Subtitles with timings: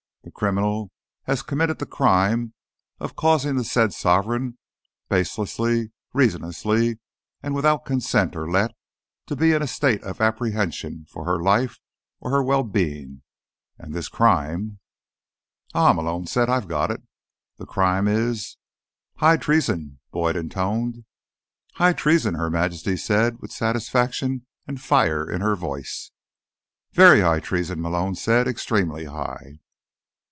[0.23, 0.91] The criminal
[1.23, 2.53] has committed the crime
[2.99, 4.59] of Causing the Said Sovereign,
[5.09, 6.99] Baselessly, Reasonlessly
[7.41, 8.71] and Without Consent or Let,
[9.25, 11.79] to Be in a State of Apprehension for Her Life
[12.19, 13.23] or Her Well Being.
[13.79, 14.77] And this crime—"
[15.73, 16.51] "Aha," Malone said.
[16.51, 17.01] "I've got it.
[17.57, 18.57] The crime is—"
[19.15, 21.03] "High treason," Boyd intoned.
[21.73, 26.11] "High treason," Her Majesty said with satisfaction and fire in her voice.
[26.93, 28.47] "Very high treason," Malone said.
[28.47, 29.57] "Extremely high."